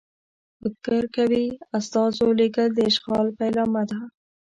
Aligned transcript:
فکر 0.59 1.03
کوي 1.15 1.45
استازو 1.77 2.27
لېږل 2.39 2.69
د 2.73 2.79
اشغال 2.89 3.27
پیلامه 3.39 3.83
ده. 3.89 3.99